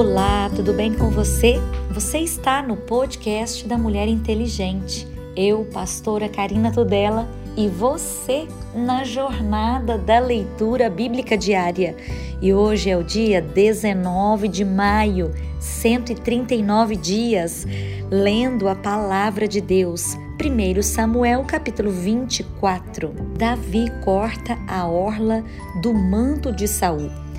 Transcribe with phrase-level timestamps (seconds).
[0.00, 1.56] Olá, tudo bem com você?
[1.90, 5.06] Você está no podcast da Mulher Inteligente.
[5.36, 11.94] Eu, pastora Karina Tudela, e você na jornada da leitura bíblica diária.
[12.40, 17.66] E hoje é o dia 19 de maio, 139 dias,
[18.10, 20.16] lendo a palavra de Deus.
[20.42, 23.12] 1 Samuel capítulo 24.
[23.36, 25.44] Davi corta a orla
[25.82, 27.29] do manto de Saul.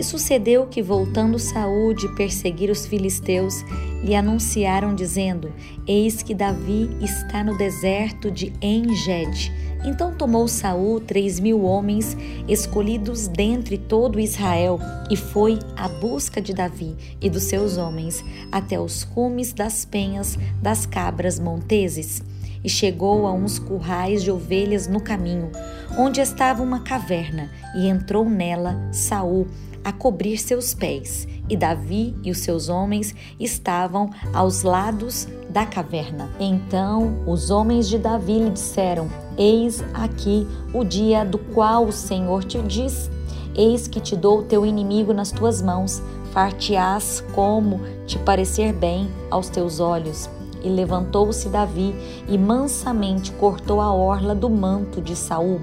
[0.00, 3.62] E sucedeu que, voltando Saul de perseguir os filisteus,
[4.02, 5.52] lhe anunciaram, dizendo:
[5.86, 9.52] Eis que Davi está no deserto de Enged.
[9.84, 12.16] Então tomou Saul três mil homens,
[12.48, 18.80] escolhidos dentre todo Israel, e foi à busca de Davi e dos seus homens, até
[18.80, 22.22] os cumes das penhas das cabras monteses.
[22.64, 25.50] E chegou a uns currais de ovelhas no caminho,
[25.98, 29.46] onde estava uma caverna, e entrou nela Saul
[29.84, 36.30] a cobrir seus pés, e Davi e os seus homens estavam aos lados da caverna.
[36.38, 42.44] Então os homens de Davi lhe disseram: Eis aqui o dia do qual o Senhor
[42.44, 43.10] te diz:
[43.54, 49.10] Eis que te dou o teu inimigo nas tuas mãos, far-te-ás como te parecer bem
[49.30, 50.30] aos teus olhos.
[50.62, 51.94] E levantou-se Davi
[52.28, 55.60] e mansamente cortou a orla do manto de Saul.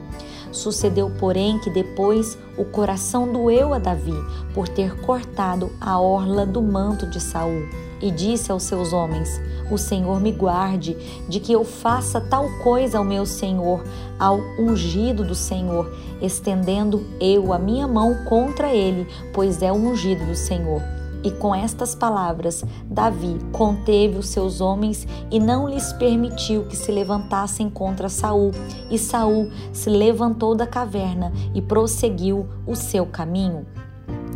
[0.51, 4.15] Sucedeu, porém, que depois o coração doeu a Davi
[4.53, 7.67] por ter cortado a orla do manto de Saul.
[8.01, 10.95] E disse aos seus homens: O Senhor me guarde
[11.27, 13.83] de que eu faça tal coisa ao meu Senhor,
[14.19, 20.25] ao ungido do Senhor, estendendo eu a minha mão contra ele, pois é o ungido
[20.25, 20.96] do Senhor.
[21.23, 26.91] E com estas palavras, Davi conteve os seus homens e não lhes permitiu que se
[26.91, 28.51] levantassem contra Saul.
[28.89, 33.65] E Saul se levantou da caverna e prosseguiu o seu caminho.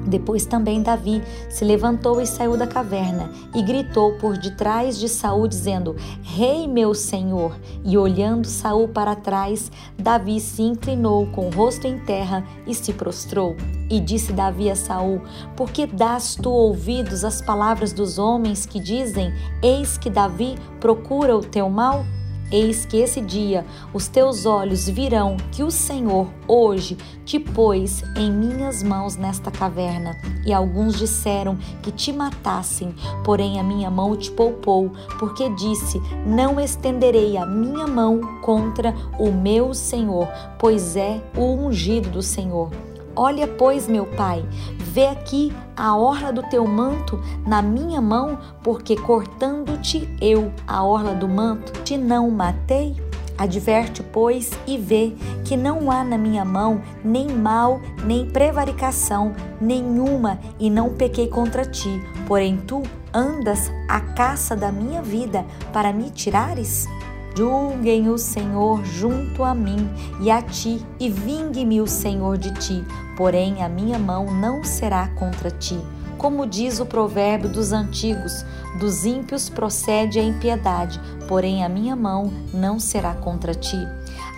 [0.07, 5.47] Depois também Davi se levantou e saiu da caverna e gritou por detrás de Saul
[5.47, 7.55] dizendo: Rei meu senhor!
[7.83, 12.93] E olhando Saul para trás, Davi se inclinou com o rosto em terra e se
[12.93, 13.55] prostrou.
[13.89, 15.21] E disse Davi a Saul:
[15.55, 21.35] Por que das tu ouvidos às palavras dos homens que dizem: Eis que Davi procura
[21.35, 22.05] o teu mal?
[22.51, 28.29] Eis que esse dia os teus olhos virão que o Senhor hoje te pôs em
[28.29, 30.17] minhas mãos nesta caverna.
[30.45, 36.59] E alguns disseram que te matassem, porém a minha mão te poupou, porque disse: Não
[36.59, 40.27] estenderei a minha mão contra o meu Senhor,
[40.59, 42.69] pois é o ungido do Senhor.
[43.15, 44.45] Olha, pois, meu pai,
[44.77, 51.15] vê aqui a orla do teu manto na minha mão, porque cortando-te eu a orla
[51.15, 52.95] do manto, te não matei?
[53.35, 60.39] Adverte, pois, e vê que não há na minha mão nem mal, nem prevaricação nenhuma,
[60.59, 61.89] e não pequei contra ti.
[62.27, 65.43] Porém, tu andas à caça da minha vida
[65.73, 66.87] para me tirares?
[67.33, 72.83] Julguem o Senhor junto a mim e a ti, e vingue-me o Senhor de ti,
[73.15, 75.79] porém a minha mão não será contra ti.
[76.17, 78.45] Como diz o provérbio dos antigos,
[78.77, 83.79] dos ímpios procede a impiedade, porém a minha mão não será contra ti.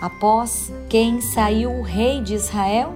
[0.00, 2.94] Após quem saiu o rei de Israel?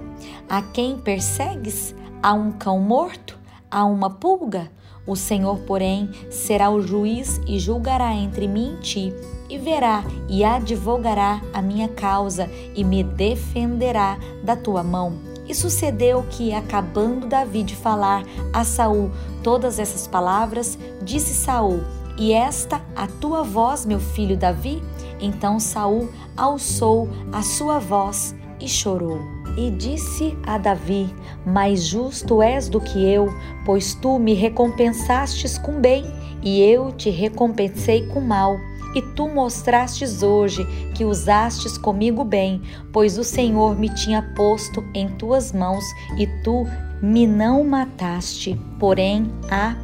[0.49, 1.93] A quem persegues?
[2.23, 3.37] A um cão morto?
[3.69, 4.71] A uma pulga?
[5.05, 9.13] O Senhor, porém, será o juiz e julgará entre mim e ti
[9.49, 15.13] e verá e advogará a minha causa e me defenderá da tua mão.
[15.47, 18.23] E sucedeu que, acabando Davi de falar
[18.53, 19.09] a Saul
[19.41, 21.81] todas essas palavras, disse Saul:
[22.17, 24.83] E esta a tua voz, meu filho Davi?
[25.19, 29.19] Então Saul alçou a sua voz e chorou.
[29.57, 33.27] E disse a Davi: Mais justo és do que eu,
[33.65, 36.05] pois tu me recompensastes com bem,
[36.43, 38.55] e eu te recompensei com mal.
[38.95, 42.61] E tu mostrastes hoje que usastes comigo bem,
[42.91, 45.83] pois o Senhor me tinha posto em tuas mãos
[46.17, 46.65] e tu
[47.01, 48.59] me não mataste.
[48.79, 49.75] Porém, há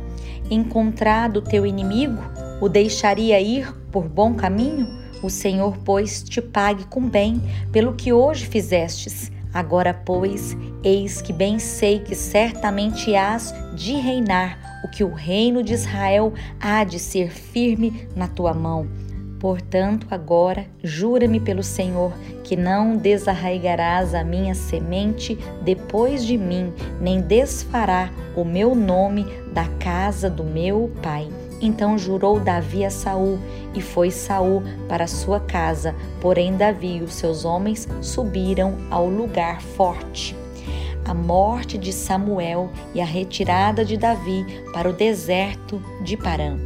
[0.50, 2.22] encontrado teu inimigo,
[2.62, 4.88] o deixaria ir por bom caminho?
[5.24, 7.42] O Senhor, pois, te pague com bem
[7.72, 9.32] pelo que hoje fizestes.
[9.56, 10.54] Agora, pois,
[10.84, 16.34] eis que bem sei que certamente hás de reinar o que o reino de Israel
[16.60, 18.86] há de ser firme na tua mão.
[19.40, 22.12] Portanto, agora, jura-me pelo Senhor
[22.44, 29.70] que não desarraigarás a minha semente depois de mim, nem desfará o meu nome da
[29.80, 31.30] casa do meu pai.
[31.62, 33.40] Então jurou Davi a Saul,
[33.74, 39.62] e foi Saul para sua casa, porém Davi e os seus homens subiram ao lugar
[39.62, 40.36] forte.
[41.06, 44.44] a morte de Samuel e a retirada de Davi
[44.74, 46.58] para o deserto de Parã.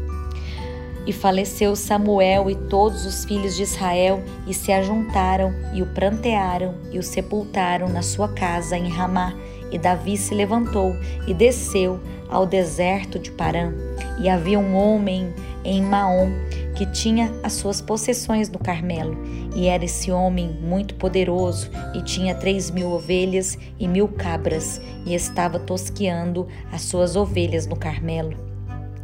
[1.06, 6.76] E faleceu Samuel e todos os filhos de Israel, e se ajuntaram e o prantearam
[6.92, 9.34] e o sepultaram na sua casa em Ramá.
[9.72, 10.96] E Davi se levantou
[11.28, 12.00] e desceu
[12.30, 13.74] ao deserto de Parã.
[14.20, 15.34] E havia um homem
[15.64, 16.32] em Maom
[16.76, 19.18] que tinha as suas possessões no Carmelo.
[19.54, 25.14] E era esse homem muito poderoso e tinha três mil ovelhas e mil cabras, e
[25.14, 28.34] estava tosqueando as suas ovelhas no Carmelo.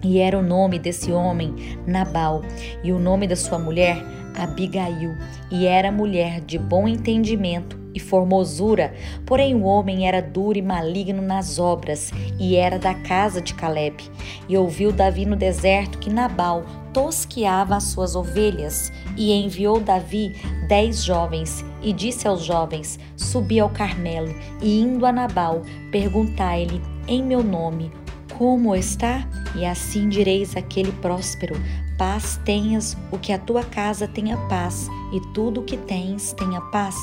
[0.02, 1.54] E era o nome desse homem
[1.86, 2.44] Nabal,
[2.82, 3.98] e o nome da sua mulher
[4.38, 5.16] Abigail,
[5.52, 8.94] e era mulher de bom entendimento e formosura,
[9.26, 14.04] porém o homem era duro e maligno nas obras, e era da casa de Caleb.
[14.50, 20.36] E ouviu Davi no deserto que Nabal tosqueava as suas ovelhas, e enviou Davi
[20.68, 27.24] dez jovens, e disse aos jovens: Subi ao Carmelo, e indo a Nabal, perguntai-lhe em
[27.24, 27.92] meu nome
[28.38, 29.26] como está?
[29.56, 31.56] E assim direis àquele próspero:
[31.98, 36.60] Paz tenhas, o que a tua casa tenha paz, e tudo o que tens tenha
[36.60, 36.96] paz.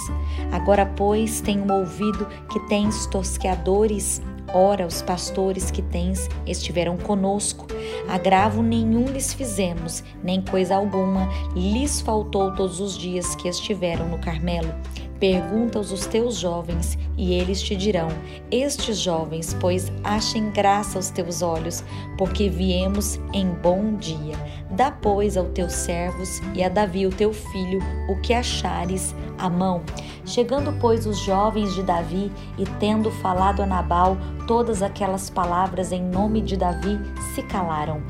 [0.51, 4.21] Agora, pois, tenho ouvido que tens tosqueadores.
[4.53, 7.67] Ora, os pastores que tens estiveram conosco.
[8.07, 14.19] Agravo nenhum lhes fizemos, nem coisa alguma lhes faltou todos os dias que estiveram no
[14.19, 14.75] Carmelo.
[15.23, 18.09] Pergunta-os os teus jovens, e eles te dirão:
[18.51, 21.85] Estes jovens, pois achem graça aos teus olhos,
[22.19, 24.37] porque viemos em bom dia.
[24.73, 27.79] Dá, pois, aos teus servos e a Davi, o teu filho,
[28.09, 29.83] o que achares à mão.
[30.25, 34.17] Chegando, pois, os jovens de Davi e tendo falado a Nabal
[34.47, 36.99] todas aquelas palavras em nome de Davi,
[37.35, 38.03] se calaram.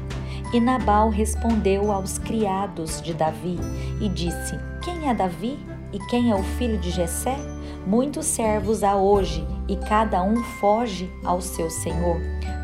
[0.52, 3.58] E Nabal respondeu aos criados de Davi
[4.00, 5.58] e disse: Quem é Davi?
[5.92, 7.36] E quem é o filho de Jessé?
[7.86, 12.20] Muitos servos há hoje, e cada um foge ao seu senhor.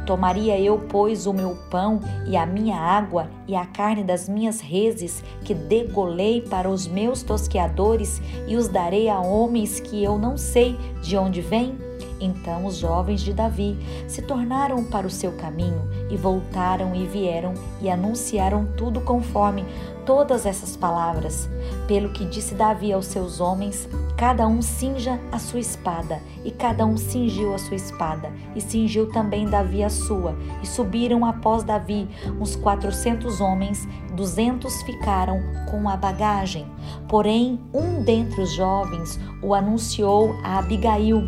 [0.09, 4.59] Tomaria eu, pois, o meu pão e a minha água e a carne das minhas
[4.59, 10.39] reses, que degolei para os meus tosqueadores, e os darei a homens que eu não
[10.39, 11.88] sei de onde vêm?
[12.21, 13.77] Então os jovens de Davi
[14.07, 19.65] se tornaram para o seu caminho e voltaram e vieram e anunciaram tudo conforme
[20.09, 21.49] todas essas palavras.
[21.87, 23.87] Pelo que disse Davi aos seus homens:
[24.17, 29.13] Cada um cinja a sua espada, e cada um cingiu a sua espada, e cingiu
[29.13, 32.09] também Davi a sua, e subiram após Davi
[32.41, 35.41] uns quatrocentos homens, duzentos ficaram
[35.71, 36.67] com a bagagem.
[37.07, 41.23] Porém, um dentre os jovens o anunciou a Abigail,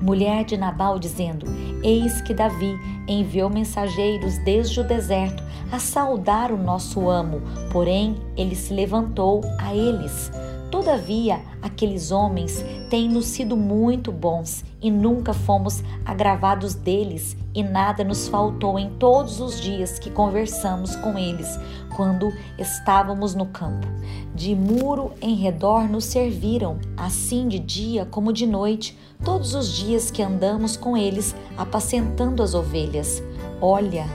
[0.00, 1.46] mulher de Nabal, dizendo:
[1.82, 2.74] Eis que Davi
[3.06, 7.40] enviou mensageiros desde o deserto a saudar o nosso amo,
[7.72, 10.30] porém ele se levantou a eles.
[10.70, 18.28] Todavia, aqueles homens têm-nos sido muito bons e nunca fomos agravados deles, e nada nos
[18.28, 21.58] faltou em todos os dias que conversamos com eles,
[21.96, 23.86] quando estávamos no campo.
[24.32, 30.08] De muro em redor nos serviram, assim de dia como de noite, todos os dias
[30.10, 33.20] que andamos com eles, apacentando as ovelhas.
[33.60, 34.06] Olha,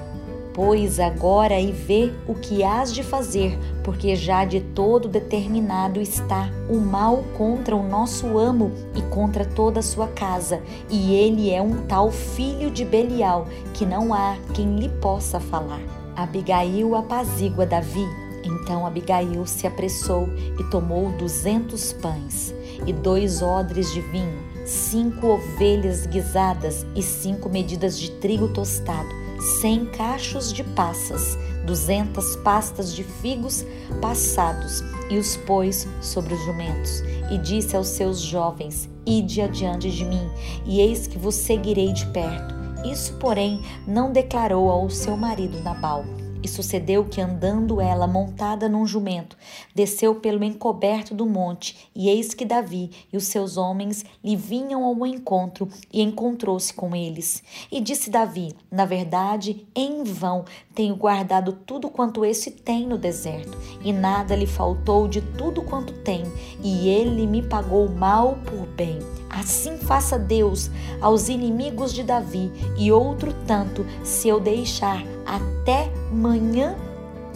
[0.55, 6.49] pois, agora e vê o que hás de fazer, porque já de todo determinado está
[6.69, 11.61] o mal contra o nosso amo e contra toda a sua casa, e ele é
[11.61, 15.81] um tal filho de Belial que não há quem lhe possa falar.
[16.15, 18.07] Abigail apazigua Davi.
[18.41, 22.53] Então Abigail se apressou e tomou duzentos pães
[22.85, 29.85] e dois odres de vinho, cinco ovelhas guisadas e cinco medidas de trigo tostado cem
[29.85, 33.65] cachos de passas, duzentas pastas de figos
[34.01, 37.01] passados, e os pôs sobre os jumentos.
[37.31, 40.29] E disse aos seus jovens: Ide adiante de mim,
[40.65, 42.55] e eis que vos seguirei de perto.
[42.85, 46.05] Isso, porém, não declarou ao seu marido Nabal.
[46.45, 49.35] E sucedeu que, andando ela montada num jumento,
[49.73, 54.85] desceu pelo encoberto do monte, e eis que Davi e os seus homens lhe vinham
[54.85, 57.41] ao encontro, e encontrou-se com eles.
[57.71, 63.57] E disse Davi: Na verdade, em vão tenho guardado tudo quanto esse tem no deserto,
[63.83, 66.25] e nada lhe faltou de tudo quanto tem,
[66.61, 68.99] e ele me pagou mal por bem.
[69.31, 70.69] Assim faça Deus
[71.01, 76.75] aos inimigos de Davi, e outro tanto, se eu deixar até manhã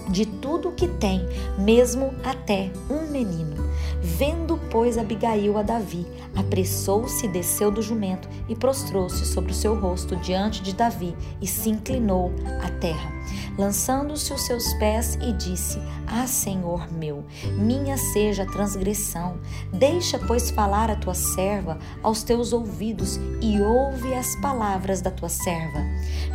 [0.10, 1.22] de tudo o que tem,
[1.58, 3.70] mesmo até um menino.
[4.02, 6.06] Vendo, pois, Abigail a Davi,
[6.36, 11.70] apressou-se desceu do jumento e prostrou-se sobre o seu rosto diante de Davi e se
[11.70, 12.32] inclinou
[12.64, 13.20] à terra
[13.60, 17.26] lançando-se os seus pés e disse: Ah, Senhor meu,
[17.58, 19.38] minha seja a transgressão.
[19.74, 25.30] Deixa, pois, falar a tua serva aos teus ouvidos e ouve as palavras da tua
[25.30, 25.80] serva.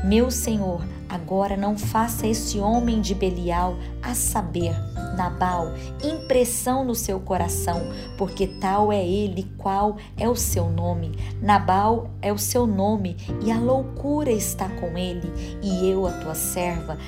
[0.04, 0.84] Meu Senhor,
[1.14, 4.74] agora não faça esse homem de Belial, a saber,
[5.16, 7.80] Nabal, impressão no seu coração,
[8.18, 11.16] porque tal é ele, qual é o seu nome.
[11.40, 16.34] Nabal é o seu nome e a loucura está com ele, e eu, a tua
[16.34, 16.98] serva,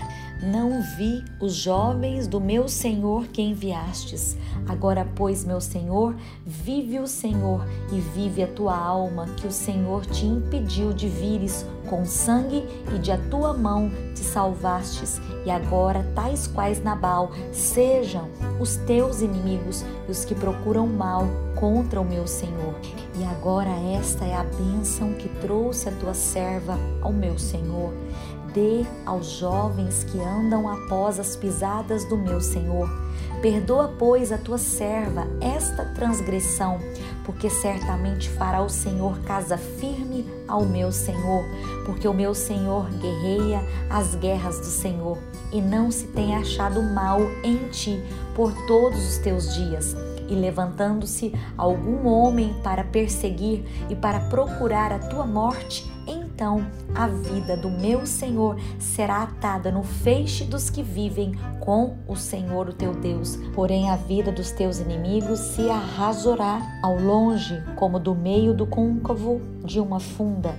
[0.42, 4.36] não vi os jovens do meu Senhor que enviastes.
[4.68, 6.14] Agora, pois, meu Senhor,
[6.44, 11.64] vive o Senhor e vive a tua alma, que o Senhor te impediu de vires
[11.88, 12.64] com sangue
[12.94, 15.20] e de a tua mão te salvastes.
[15.44, 18.28] E agora, tais quais Nabal, sejam
[18.60, 21.24] os teus inimigos e os que procuram mal
[21.54, 22.74] contra o meu Senhor.
[23.18, 27.94] E agora, esta é a bênção que trouxe a tua serva ao meu Senhor
[28.56, 32.88] dê aos jovens que andam após as pisadas do meu Senhor.
[33.42, 36.78] Perdoa, pois, a tua serva esta transgressão,
[37.22, 41.44] porque certamente fará o Senhor casa firme ao meu Senhor,
[41.84, 43.60] porque o meu Senhor guerreia
[43.90, 45.18] as guerras do Senhor,
[45.52, 48.02] e não se tem achado mal em ti
[48.34, 49.94] por todos os teus dias.
[50.28, 57.56] E levantando-se algum homem para perseguir e para procurar a tua morte, então a vida
[57.56, 62.94] do meu Senhor será atada no feixe dos que vivem com o Senhor, o teu
[62.94, 63.36] Deus.
[63.54, 69.40] Porém, a vida dos teus inimigos se arrasorá ao longe, como do meio do côncavo
[69.64, 70.54] de uma funda.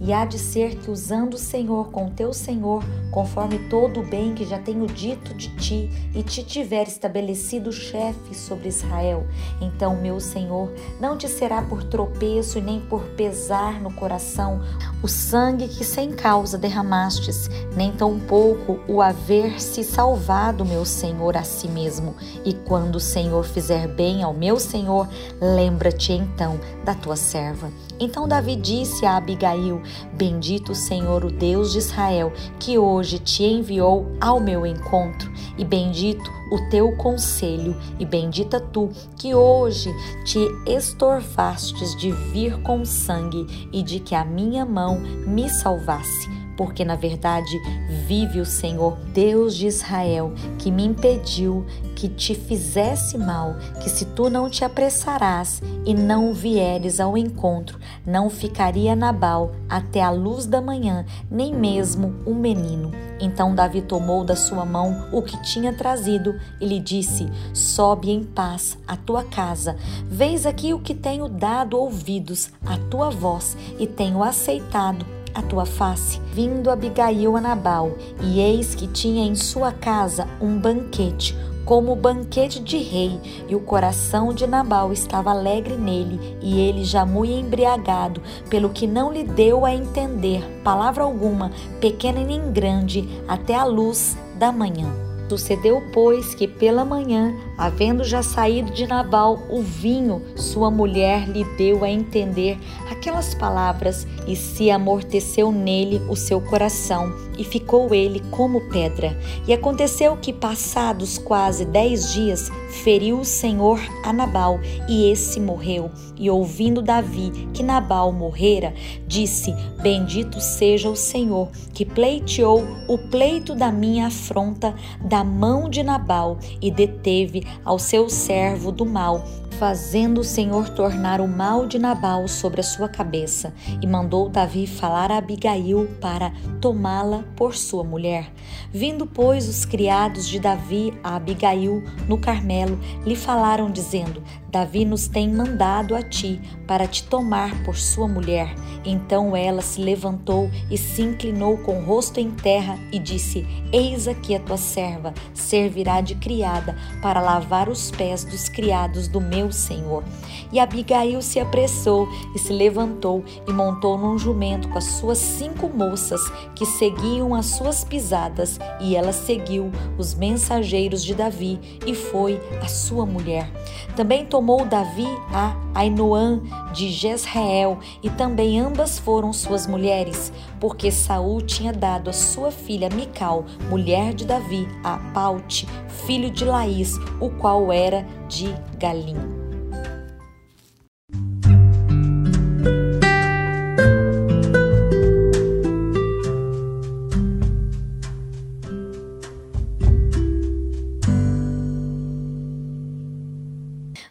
[0.00, 4.32] E há de ser que, usando o Senhor com teu Senhor, conforme todo o bem
[4.32, 9.26] que já tenho dito de ti, e te tiver estabelecido chefe sobre Israel,
[9.60, 14.60] então, meu Senhor, não te será por tropeço e nem por pesar no coração
[15.02, 21.42] o sangue que sem causa derramastes, nem tampouco o haver se salvado, meu Senhor, a
[21.42, 22.14] si mesmo.
[22.44, 25.08] E quando o Senhor fizer bem ao meu Senhor,
[25.40, 27.70] lembra-te então da tua serva.
[28.00, 29.82] Então Davi disse a Abigail:
[30.12, 35.64] Bendito o Senhor, o Deus de Israel, que hoje te enviou ao meu encontro, e
[35.64, 39.90] bendito o teu conselho, e bendita tu, que hoje
[40.24, 46.84] te estorvastes de vir com sangue e de que a minha mão me salvasse porque
[46.84, 47.56] na verdade
[48.04, 54.04] vive o Senhor Deus de Israel, que me impediu que te fizesse mal, que se
[54.04, 60.46] tu não te apressarás e não vieres ao encontro, não ficaria Nabal até a luz
[60.46, 62.90] da manhã, nem mesmo um menino.
[63.20, 68.22] Então Davi tomou da sua mão o que tinha trazido e lhe disse: Sobe em
[68.22, 69.76] paz à tua casa.
[70.06, 75.66] Veis aqui o que tenho dado ouvidos à tua voz e tenho aceitado a tua
[75.66, 76.20] face.
[76.32, 77.92] Vindo Abigail a Nabal,
[78.22, 83.60] e eis que tinha em sua casa um banquete, como banquete de rei, e o
[83.60, 89.24] coração de Nabal estava alegre nele, e ele já muito embriagado, pelo que não lhe
[89.24, 95.07] deu a entender palavra alguma, pequena nem grande, até a luz da manhã.
[95.28, 101.44] Sucedeu, pois, que pela manhã, havendo já saído de Nabal o vinho, sua mulher lhe
[101.56, 102.58] deu a entender
[102.90, 109.16] aquelas palavras e se amorteceu nele o seu coração e ficou ele como pedra.
[109.46, 112.50] E aconteceu que, passados quase dez dias,
[112.82, 114.58] feriu o Senhor a Nabal
[114.88, 115.90] e esse morreu.
[116.16, 118.74] E ouvindo Davi que Nabal morrera,
[119.06, 125.82] disse: Bendito seja o Senhor, que pleiteou o pleito da minha afronta da mão de
[125.82, 129.24] Nabal e deteve ao seu servo do mal
[129.58, 133.52] fazendo o Senhor tornar o mal de Nabal sobre a sua cabeça,
[133.82, 138.32] e mandou Davi falar a Abigail para tomá-la por sua mulher.
[138.72, 145.08] Vindo, pois, os criados de Davi a Abigail no Carmelo, lhe falaram, dizendo: Davi nos
[145.08, 148.54] tem mandado a ti para te tomar por sua mulher.
[148.84, 154.08] Então ela se levantou e se inclinou com o rosto em terra e disse: Eis
[154.08, 159.37] aqui a tua serva, servirá de criada para lavar os pés dos criados do meu
[159.52, 160.02] Senhor.
[160.50, 165.68] E Abigail se apressou e se levantou e montou num jumento com as suas cinco
[165.68, 166.20] moças
[166.54, 172.68] que seguiam as suas pisadas, e ela seguiu os mensageiros de Davi e foi a
[172.68, 173.50] sua mulher.
[173.94, 176.40] Também tomou Davi a Ainoã
[176.72, 182.88] de Jezreel, e também ambas foram suas mulheres, porque Saul tinha dado a sua filha
[182.88, 185.66] Mical, mulher de Davi, a Paute,
[186.06, 189.16] filho de Laís, o qual era de Galim.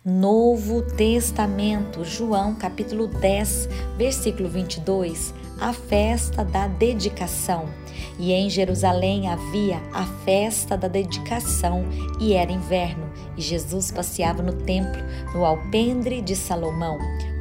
[0.06, 7.66] Novo Testamento, João capítulo 10, versículo 22 a festa da dedicação.
[8.20, 11.86] E em Jerusalém havia a festa da dedicação,
[12.20, 15.02] e era inverno, e Jesus passeava no templo,
[15.34, 16.98] no alpendre de Salomão.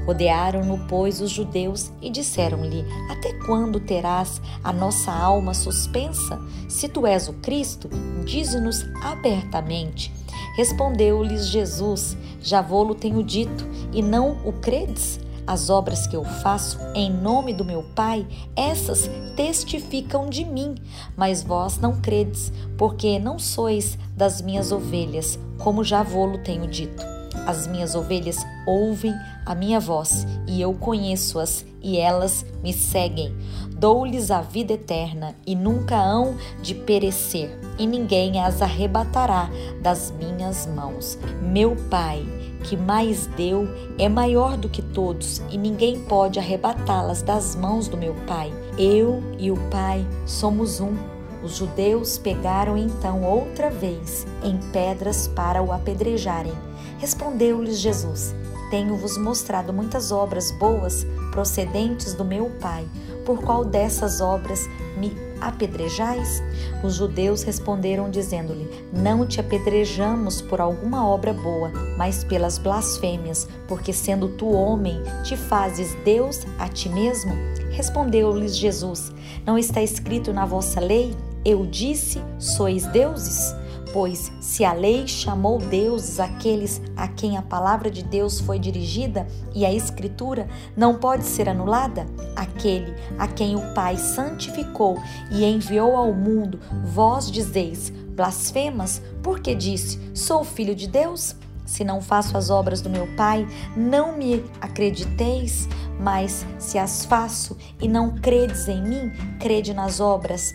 [0.07, 6.41] Rodearam-no, pois, os judeus e disseram-lhe: Até quando terás a nossa alma suspensa?
[6.69, 7.91] Se tu és o Cristo,
[8.25, 10.15] dize-nos abertamente.
[10.57, 15.19] Respondeu-lhes Jesus: Já vou-lo tenho dito, e não o credes?
[15.47, 18.27] As obras que eu faço em nome do meu Pai,
[18.57, 20.75] essas testificam de mim,
[21.17, 27.05] mas vós não credes, porque não sois das minhas ovelhas, como já vou-lo tenho dito.
[27.47, 33.33] As minhas ovelhas ouvem a minha voz, e eu conheço-as, e elas me seguem.
[33.71, 39.49] Dou-lhes a vida eterna, e nunca hão de perecer, e ninguém as arrebatará
[39.81, 41.17] das minhas mãos.
[41.41, 42.25] Meu Pai,
[42.65, 47.97] que mais deu, é maior do que todos, e ninguém pode arrebatá-las das mãos do
[47.97, 48.53] meu Pai.
[48.79, 50.95] Eu e o Pai somos um.
[51.43, 56.53] Os judeus pegaram então outra vez em pedras para o apedrejarem.
[56.99, 58.35] Respondeu-lhes Jesus:
[58.71, 62.87] Tenho-vos mostrado muitas obras boas procedentes do meu Pai.
[63.25, 64.61] Por qual dessas obras
[64.97, 66.43] me apedrejais?
[66.83, 73.93] Os judeus responderam, dizendo-lhe: Não te apedrejamos por alguma obra boa, mas pelas blasfêmias, porque
[73.93, 77.33] sendo tu homem, te fazes Deus a ti mesmo?
[77.71, 79.13] Respondeu-lhes Jesus:
[79.45, 81.15] Não está escrito na vossa lei?
[81.45, 83.55] Eu disse: Sois deuses?
[83.97, 89.27] Pois se a lei chamou deuses aqueles a quem a palavra de Deus foi dirigida
[89.55, 92.05] e a Escritura não pode ser anulada,
[92.37, 94.99] aquele a quem o Pai santificou
[95.31, 101.35] e enviou ao mundo, vós dizeis, blasfemas, porque disse: Sou filho de Deus?
[101.65, 105.67] Se não faço as obras do meu Pai, não me acrediteis,
[105.99, 109.11] mas se as faço e não credes em mim,
[109.41, 110.53] crede nas obras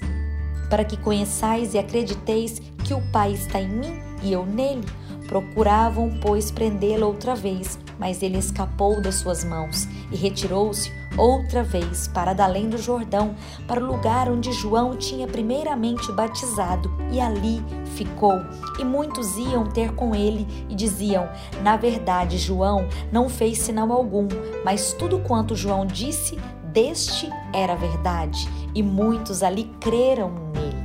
[0.71, 4.84] para que conheçais e acrediteis que o Pai está em mim e eu nele.
[5.25, 12.10] Procuravam, pois, prendê-lo outra vez, mas ele escapou das suas mãos e retirou-se outra vez
[12.10, 13.34] para além do Jordão,
[13.65, 17.63] para o lugar onde João tinha primeiramente batizado, e ali
[17.95, 18.41] ficou.
[18.77, 21.30] E muitos iam ter com ele e diziam:
[21.63, 24.27] Na verdade, João não fez sinal algum,
[24.65, 26.38] mas tudo quanto João disse,
[26.73, 30.81] deste era verdade, e muitos ali creram nele.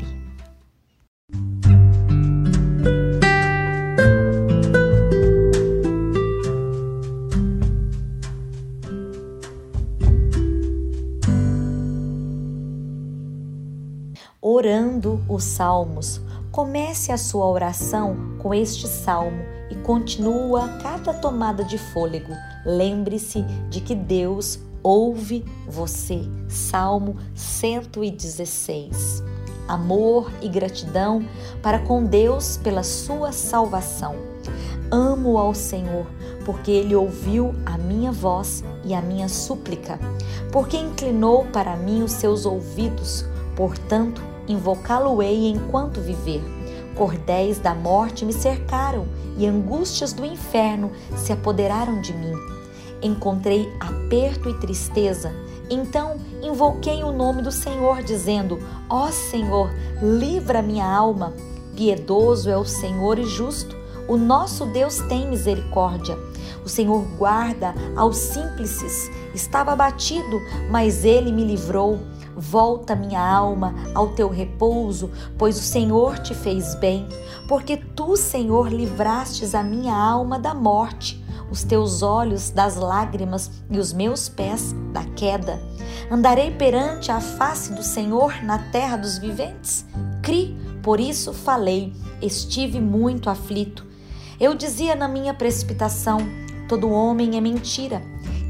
[14.97, 16.21] Orando os salmos.
[16.51, 22.33] Comece a sua oração com este salmo e continua cada tomada de fôlego.
[22.65, 26.23] Lembre-se de que Deus ouve você.
[26.49, 29.23] Salmo 116.
[29.69, 31.23] Amor e gratidão
[31.63, 34.17] para com Deus pela sua salvação.
[34.91, 36.07] Amo ao Senhor,
[36.47, 39.99] porque ele ouviu a minha voz e a minha súplica,
[40.51, 43.27] porque inclinou para mim os seus ouvidos.
[43.57, 46.43] Portanto, invocá-lo-ei enquanto viver.
[46.95, 49.07] Cordéis da morte me cercaram
[49.37, 52.57] e angústias do inferno se apoderaram de mim
[53.03, 55.33] encontrei aperto e tristeza.
[55.69, 61.33] Então invoquei o nome do Senhor, dizendo: Ó oh, Senhor, livra minha alma.
[61.75, 63.77] Piedoso é o Senhor e justo.
[64.09, 66.17] O nosso Deus tem misericórdia.
[66.65, 69.11] O Senhor guarda aos simples.
[69.35, 71.99] Estava abatido, mas ele me livrou.
[72.37, 77.09] Volta minha alma ao teu repouso, pois o Senhor te fez bem,
[77.49, 83.79] porque tu, Senhor, livrastes a minha alma da morte os teus olhos das lágrimas e
[83.79, 85.61] os meus pés da queda.
[86.11, 89.85] Andarei perante a face do Senhor na terra dos viventes?
[90.23, 93.85] Cri, por isso falei, estive muito aflito.
[94.39, 96.19] Eu dizia na minha precipitação:
[96.69, 98.03] todo homem é mentira.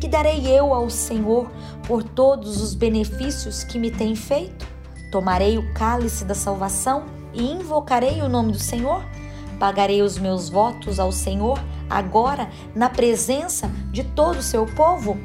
[0.07, 1.51] Que darei eu ao Senhor
[1.85, 4.65] por todos os benefícios que me tem feito?
[5.11, 9.05] Tomarei o cálice da salvação e invocarei o nome do Senhor?
[9.59, 11.59] Pagarei os meus votos ao Senhor
[11.91, 15.19] agora na presença de todo o seu povo?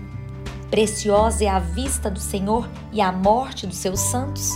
[0.72, 4.50] Preciosa é a vista do Senhor e a morte dos seus santos.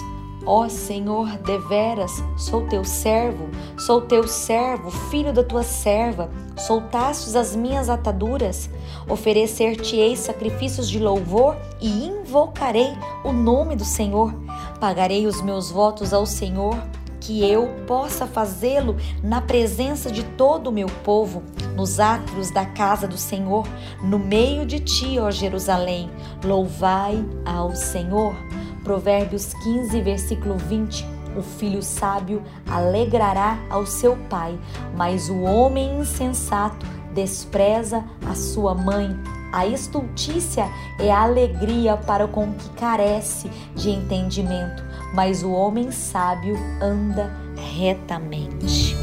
[0.46, 6.30] Ó Senhor, deveras, sou teu servo, sou teu servo, filho da tua serva.
[6.56, 8.70] Soltastes as minhas ataduras.
[9.10, 14.34] Oferecer-te-ei sacrifícios de louvor e invocarei o nome do Senhor.
[14.80, 16.78] Pagarei os meus votos ao Senhor
[17.26, 21.42] que eu possa fazê-lo na presença de todo o meu povo,
[21.76, 23.68] nos átrios da casa do Senhor,
[24.04, 26.10] no meio de ti, ó Jerusalém.
[26.44, 28.36] Louvai ao Senhor.
[28.86, 31.06] Provérbios 15, versículo 20.
[31.36, 34.58] O filho sábio alegrará ao seu pai,
[34.96, 39.10] mas o homem insensato despreza a sua mãe.
[39.52, 40.70] A estultícia
[41.00, 47.34] é a alegria para com que carece de entendimento, mas o homem sábio anda
[47.74, 48.95] retamente.